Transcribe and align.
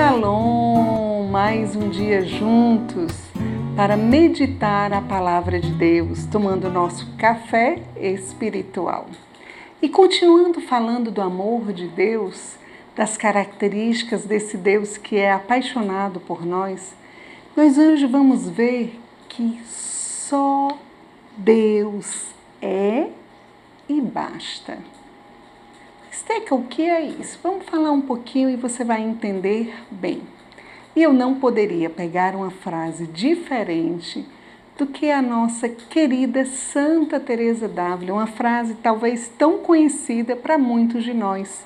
Shalom! 0.00 1.28
Mais 1.30 1.76
um 1.76 1.90
dia 1.90 2.24
juntos 2.24 3.12
para 3.76 3.98
meditar 3.98 4.94
a 4.94 5.02
palavra 5.02 5.60
de 5.60 5.70
Deus, 5.72 6.24
tomando 6.24 6.70
nosso 6.70 7.06
café 7.18 7.82
espiritual. 8.00 9.08
E 9.82 9.90
continuando 9.90 10.58
falando 10.62 11.10
do 11.10 11.20
amor 11.20 11.70
de 11.74 11.86
Deus, 11.86 12.56
das 12.96 13.18
características 13.18 14.24
desse 14.24 14.56
Deus 14.56 14.96
que 14.96 15.18
é 15.18 15.32
apaixonado 15.32 16.18
por 16.18 16.46
nós, 16.46 16.96
nós 17.54 17.76
hoje 17.76 18.06
vamos 18.06 18.48
ver 18.48 18.98
que 19.28 19.60
só 19.66 20.78
Deus 21.36 22.34
é 22.62 23.08
e 23.86 24.00
basta. 24.00 24.78
Esteca, 26.10 26.54
o 26.54 26.64
que 26.64 26.82
é 26.82 27.00
isso? 27.02 27.38
Vamos 27.40 27.64
falar 27.66 27.92
um 27.92 28.00
pouquinho 28.00 28.50
e 28.50 28.56
você 28.56 28.82
vai 28.82 29.00
entender 29.00 29.72
bem. 29.90 30.22
E 30.96 31.02
eu 31.02 31.12
não 31.12 31.36
poderia 31.36 31.88
pegar 31.88 32.34
uma 32.34 32.50
frase 32.50 33.06
diferente 33.06 34.26
do 34.76 34.86
que 34.86 35.10
a 35.10 35.22
nossa 35.22 35.68
querida 35.68 36.44
Santa 36.44 37.20
Teresa 37.20 37.68
d'Ávila, 37.68 38.14
uma 38.14 38.26
frase 38.26 38.74
talvez 38.82 39.30
tão 39.38 39.58
conhecida 39.58 40.34
para 40.34 40.58
muitos 40.58 41.04
de 41.04 41.14
nós, 41.14 41.64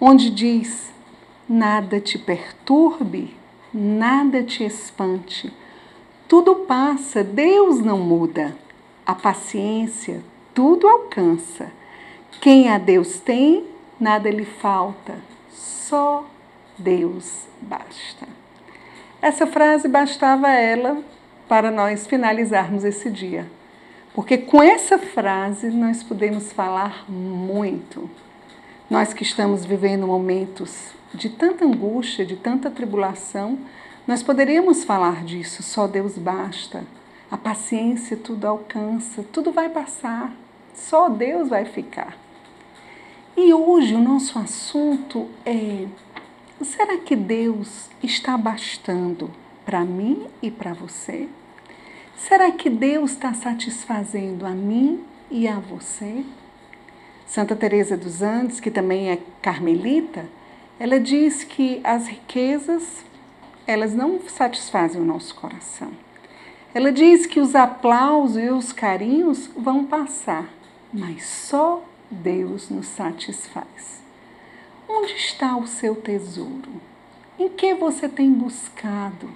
onde 0.00 0.30
diz: 0.30 0.92
Nada 1.48 1.98
te 1.98 2.16
perturbe, 2.16 3.34
nada 3.74 4.42
te 4.44 4.62
espante. 4.62 5.52
Tudo 6.28 6.54
passa, 6.54 7.24
Deus 7.24 7.80
não 7.80 7.98
muda. 7.98 8.56
A 9.04 9.16
paciência 9.16 10.22
tudo 10.54 10.86
alcança. 10.86 11.72
Quem 12.40 12.68
a 12.68 12.78
Deus 12.78 13.18
tem, 13.18 13.64
nada 14.00 14.30
lhe 14.30 14.44
falta. 14.44 15.14
Só 15.50 16.26
Deus 16.78 17.46
basta. 17.60 18.26
Essa 19.20 19.46
frase 19.46 19.86
bastava 19.86 20.48
ela 20.48 21.02
para 21.46 21.70
nós 21.70 22.06
finalizarmos 22.06 22.84
esse 22.84 23.10
dia. 23.10 23.46
Porque 24.14 24.38
com 24.38 24.62
essa 24.62 24.98
frase 24.98 25.70
nós 25.70 26.02
podemos 26.02 26.52
falar 26.52 27.04
muito. 27.08 28.10
Nós 28.88 29.12
que 29.12 29.22
estamos 29.22 29.64
vivendo 29.64 30.06
momentos 30.06 30.92
de 31.14 31.28
tanta 31.28 31.64
angústia, 31.64 32.24
de 32.24 32.36
tanta 32.36 32.70
tribulação, 32.70 33.58
nós 34.06 34.22
poderíamos 34.22 34.84
falar 34.84 35.22
disso, 35.24 35.62
só 35.62 35.86
Deus 35.86 36.16
basta. 36.16 36.84
A 37.30 37.36
paciência 37.36 38.16
tudo 38.16 38.46
alcança, 38.46 39.24
tudo 39.32 39.52
vai 39.52 39.68
passar, 39.68 40.32
só 40.74 41.08
Deus 41.08 41.48
vai 41.48 41.64
ficar. 41.64 42.16
E 43.42 43.54
hoje 43.54 43.94
o 43.94 43.98
nosso 43.98 44.38
assunto 44.38 45.26
é: 45.46 45.86
será 46.60 46.98
que 46.98 47.16
Deus 47.16 47.88
está 48.02 48.36
bastando 48.36 49.30
para 49.64 49.82
mim 49.82 50.26
e 50.42 50.50
para 50.50 50.74
você? 50.74 51.26
Será 52.14 52.52
que 52.52 52.68
Deus 52.68 53.12
está 53.12 53.32
satisfazendo 53.32 54.44
a 54.44 54.50
mim 54.50 55.02
e 55.30 55.48
a 55.48 55.58
você? 55.58 56.22
Santa 57.26 57.56
Teresa 57.56 57.96
dos 57.96 58.20
Andes, 58.20 58.60
que 58.60 58.70
também 58.70 59.10
é 59.10 59.18
carmelita, 59.40 60.28
ela 60.78 61.00
diz 61.00 61.42
que 61.42 61.80
as 61.82 62.08
riquezas 62.08 63.06
elas 63.66 63.94
não 63.94 64.20
satisfazem 64.20 65.00
o 65.00 65.04
nosso 65.04 65.34
coração. 65.34 65.92
Ela 66.74 66.92
diz 66.92 67.24
que 67.24 67.40
os 67.40 67.54
aplausos 67.54 68.36
e 68.36 68.50
os 68.50 68.70
carinhos 68.70 69.50
vão 69.56 69.86
passar, 69.86 70.46
mas 70.92 71.24
só 71.24 71.82
Deus 72.10 72.68
nos 72.68 72.86
satisfaz. 72.88 74.02
Onde 74.88 75.12
está 75.12 75.56
o 75.56 75.66
seu 75.66 75.94
tesouro? 75.94 76.80
Em 77.38 77.48
que 77.48 77.72
você 77.72 78.08
tem 78.08 78.32
buscado 78.32 79.30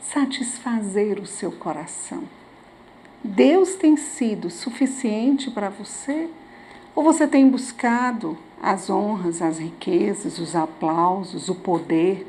satisfazer 0.00 1.18
o 1.18 1.26
seu 1.26 1.50
coração? 1.50 2.22
Deus 3.24 3.74
tem 3.74 3.96
sido 3.96 4.50
suficiente 4.50 5.50
para 5.50 5.68
você? 5.68 6.30
Ou 6.94 7.02
você 7.02 7.26
tem 7.26 7.48
buscado 7.48 8.38
as 8.62 8.88
honras, 8.88 9.42
as 9.42 9.58
riquezas, 9.58 10.38
os 10.38 10.54
aplausos, 10.54 11.48
o 11.48 11.56
poder? 11.56 12.24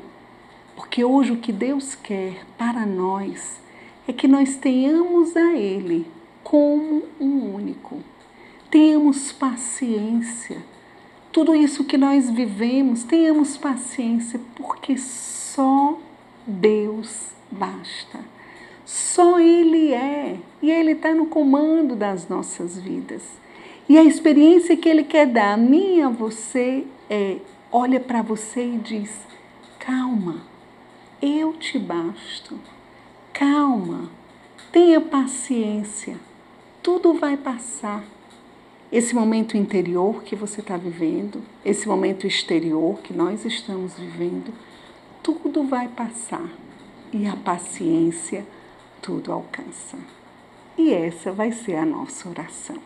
Porque 0.74 1.04
hoje 1.04 1.30
o 1.30 1.38
que 1.38 1.52
Deus 1.52 1.94
quer 1.94 2.44
para 2.58 2.84
nós 2.84 3.60
é 4.08 4.12
que 4.12 4.26
nós 4.26 4.56
tenhamos 4.56 5.36
a 5.36 5.52
Ele 5.52 6.10
como 6.42 7.04
um 7.20 7.54
único. 7.54 8.13
Tenhamos 8.74 9.30
paciência. 9.30 10.60
Tudo 11.30 11.54
isso 11.54 11.84
que 11.84 11.96
nós 11.96 12.28
vivemos, 12.28 13.04
tenhamos 13.04 13.56
paciência, 13.56 14.40
porque 14.56 14.98
só 14.98 15.96
Deus 16.44 17.30
basta. 17.48 18.18
Só 18.84 19.38
Ele 19.38 19.94
é. 19.94 20.40
E 20.60 20.72
Ele 20.72 20.90
está 20.90 21.14
no 21.14 21.26
comando 21.26 21.94
das 21.94 22.28
nossas 22.28 22.76
vidas. 22.76 23.22
E 23.88 23.96
a 23.96 24.02
experiência 24.02 24.76
que 24.76 24.88
Ele 24.88 25.04
quer 25.04 25.28
dar 25.28 25.52
a 25.52 25.56
mim 25.56 25.98
e 25.98 26.02
a 26.02 26.08
você 26.08 26.84
é: 27.08 27.36
olha 27.70 28.00
para 28.00 28.22
você 28.22 28.74
e 28.74 28.78
diz: 28.78 29.20
calma, 29.78 30.42
eu 31.22 31.52
te 31.52 31.78
basto. 31.78 32.58
Calma, 33.32 34.10
tenha 34.72 35.00
paciência, 35.00 36.16
tudo 36.82 37.14
vai 37.14 37.36
passar. 37.36 38.02
Esse 38.94 39.12
momento 39.14 39.56
interior 39.56 40.22
que 40.22 40.36
você 40.36 40.60
está 40.60 40.76
vivendo, 40.76 41.42
esse 41.64 41.88
momento 41.88 42.28
exterior 42.28 43.00
que 43.00 43.12
nós 43.12 43.44
estamos 43.44 43.98
vivendo, 43.98 44.54
tudo 45.20 45.64
vai 45.64 45.88
passar 45.88 46.48
e 47.12 47.26
a 47.26 47.34
paciência 47.34 48.46
tudo 49.02 49.32
alcança. 49.32 49.98
E 50.78 50.92
essa 50.92 51.32
vai 51.32 51.50
ser 51.50 51.74
a 51.74 51.84
nossa 51.84 52.28
oração 52.28 52.76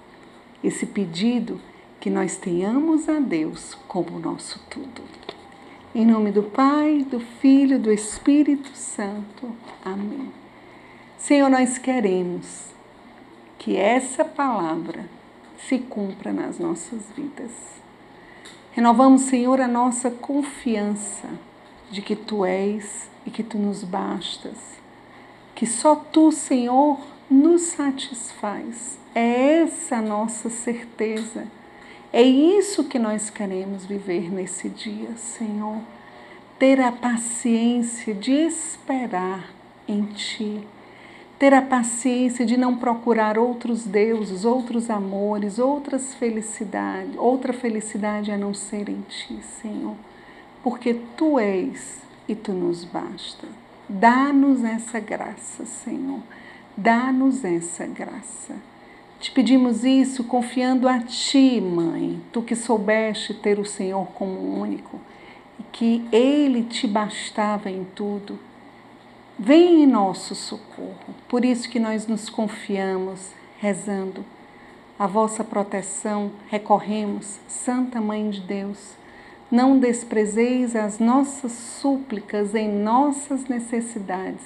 esse 0.64 0.86
pedido 0.86 1.60
que 2.00 2.10
nós 2.10 2.36
tenhamos 2.36 3.08
a 3.08 3.20
Deus 3.20 3.76
como 3.86 4.18
nosso 4.18 4.58
tudo. 4.70 5.02
Em 5.94 6.06
nome 6.06 6.32
do 6.32 6.42
Pai, 6.42 7.06
do 7.10 7.20
Filho, 7.20 7.78
do 7.78 7.92
Espírito 7.92 8.70
Santo. 8.74 9.54
Amém. 9.84 10.32
Senhor, 11.18 11.50
nós 11.50 11.78
queremos 11.78 12.66
que 13.58 13.76
essa 13.76 14.24
palavra 14.24 15.17
se 15.66 15.78
cumpra 15.78 16.32
nas 16.32 16.58
nossas 16.58 17.10
vidas. 17.16 17.50
Renovamos, 18.72 19.22
Senhor, 19.22 19.60
a 19.60 19.68
nossa 19.68 20.10
confiança 20.10 21.28
de 21.90 22.00
que 22.00 22.14
Tu 22.14 22.44
és 22.44 23.10
e 23.26 23.30
que 23.30 23.42
Tu 23.42 23.58
nos 23.58 23.82
bastas, 23.82 24.78
que 25.54 25.66
só 25.66 25.96
Tu, 25.96 26.30
Senhor, 26.30 26.98
nos 27.30 27.62
satisfaz 27.62 28.98
é 29.14 29.62
essa 29.62 29.96
a 29.96 30.02
nossa 30.02 30.48
certeza. 30.48 31.46
É 32.12 32.22
isso 32.22 32.84
que 32.84 32.98
nós 32.98 33.30
queremos 33.30 33.84
viver 33.84 34.32
nesse 34.32 34.68
dia, 34.68 35.16
Senhor. 35.16 35.80
Ter 36.58 36.80
a 36.80 36.92
paciência 36.92 38.14
de 38.14 38.32
esperar 38.32 39.50
em 39.88 40.04
Ti. 40.04 40.66
Ter 41.38 41.54
a 41.54 41.62
paciência 41.62 42.44
de 42.44 42.56
não 42.56 42.76
procurar 42.76 43.38
outros 43.38 43.84
deuses, 43.84 44.44
outros 44.44 44.90
amores, 44.90 45.58
outras 45.58 46.12
felicidades, 46.14 47.14
outra 47.16 47.52
felicidade 47.52 48.32
a 48.32 48.36
não 48.36 48.52
ser 48.52 48.88
em 48.88 49.02
Ti, 49.08 49.40
Senhor. 49.42 49.94
Porque 50.64 50.94
Tu 51.16 51.38
és 51.38 52.02
e 52.28 52.34
Tu 52.34 52.52
nos 52.52 52.84
basta. 52.84 53.46
Dá-nos 53.88 54.64
essa 54.64 54.98
graça, 54.98 55.64
Senhor. 55.64 56.20
Dá-nos 56.76 57.44
essa 57.44 57.86
graça. 57.86 58.56
Te 59.20 59.30
pedimos 59.30 59.84
isso 59.84 60.24
confiando 60.24 60.88
a 60.88 61.00
Ti, 61.00 61.60
Mãe, 61.60 62.20
Tu 62.32 62.42
que 62.42 62.54
soubeste 62.54 63.32
ter 63.34 63.58
o 63.58 63.64
Senhor 63.64 64.06
como 64.08 64.60
único 64.60 65.00
e 65.58 65.62
que 65.72 66.04
Ele 66.12 66.64
te 66.64 66.86
bastava 66.86 67.70
em 67.70 67.84
tudo. 67.94 68.38
Vem 69.38 69.84
em 69.84 69.86
nosso 69.86 70.34
socorro. 70.34 71.14
Por 71.28 71.44
isso 71.44 71.68
que 71.68 71.78
nós 71.78 72.06
nos 72.06 72.28
confiamos, 72.28 73.32
rezando. 73.58 74.24
A 74.98 75.06
vossa 75.06 75.44
proteção 75.44 76.32
recorremos, 76.48 77.38
Santa 77.46 78.00
Mãe 78.00 78.28
de 78.30 78.40
Deus. 78.40 78.96
Não 79.50 79.78
desprezeis 79.78 80.74
as 80.74 80.98
nossas 80.98 81.52
súplicas 81.52 82.54
em 82.54 82.68
nossas 82.68 83.44
necessidades, 83.44 84.44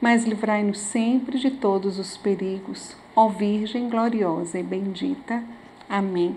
mas 0.00 0.24
livrai-nos 0.24 0.78
sempre 0.78 1.38
de 1.38 1.50
todos 1.50 1.98
os 1.98 2.16
perigos 2.16 2.96
ó 3.18 3.28
Virgem 3.28 3.88
gloriosa 3.88 4.60
e 4.60 4.62
bendita. 4.62 5.42
Amém. 5.88 6.36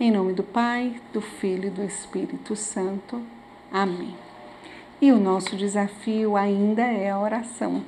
Em 0.00 0.10
nome 0.10 0.32
do 0.32 0.42
Pai, 0.42 1.00
do 1.12 1.20
Filho 1.20 1.68
e 1.68 1.70
do 1.70 1.84
Espírito 1.84 2.56
Santo. 2.56 3.22
Amém. 3.70 4.27
E 5.00 5.12
o 5.12 5.18
nosso 5.18 5.54
desafio 5.54 6.36
ainda 6.36 6.82
é 6.82 7.10
a 7.10 7.20
oração, 7.20 7.84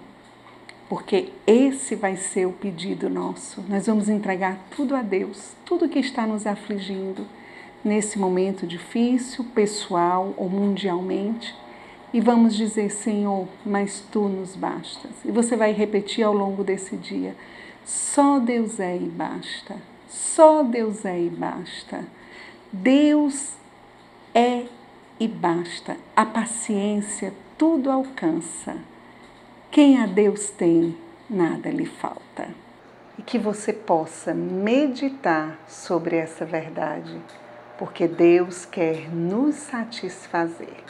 porque 0.88 1.32
esse 1.44 1.96
vai 1.96 2.16
ser 2.16 2.46
o 2.46 2.52
pedido 2.52 3.10
nosso. 3.10 3.64
Nós 3.68 3.86
vamos 3.86 4.08
entregar 4.08 4.58
tudo 4.76 4.94
a 4.94 5.02
Deus, 5.02 5.52
tudo 5.64 5.88
que 5.88 5.98
está 5.98 6.24
nos 6.24 6.46
afligindo 6.46 7.26
nesse 7.84 8.18
momento 8.18 8.66
difícil, 8.66 9.44
pessoal 9.54 10.34
ou 10.36 10.48
mundialmente. 10.48 11.54
e 12.12 12.20
vamos 12.20 12.54
dizer: 12.56 12.90
Senhor, 12.90 13.48
mas 13.64 14.04
tu 14.10 14.28
nos 14.28 14.56
bastas. 14.56 15.10
E 15.24 15.30
você 15.30 15.56
vai 15.56 15.72
repetir 15.72 16.24
ao 16.24 16.32
longo 16.32 16.62
desse 16.62 16.96
dia: 16.96 17.34
só 17.84 18.38
Deus 18.38 18.80
é 18.80 18.96
e 18.96 19.08
basta. 19.08 19.76
Só 20.08 20.62
Deus 20.62 21.04
é 21.04 21.20
e 21.20 21.30
basta. 21.30 22.04
Deus 22.72 23.54
é 24.34 24.64
e 25.20 25.28
basta. 25.28 25.98
A 26.16 26.24
paciência 26.24 27.32
tudo 27.58 27.90
alcança. 27.90 28.76
Quem 29.70 30.02
a 30.02 30.06
Deus 30.06 30.48
tem, 30.48 30.96
nada 31.28 31.70
lhe 31.70 31.84
falta. 31.84 32.48
E 33.18 33.22
que 33.22 33.38
você 33.38 33.70
possa 33.72 34.32
meditar 34.32 35.58
sobre 35.68 36.16
essa 36.16 36.46
verdade, 36.46 37.20
porque 37.78 38.08
Deus 38.08 38.64
quer 38.64 39.14
nos 39.14 39.56
satisfazer. 39.56 40.82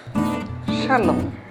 Shalom. 0.87 1.50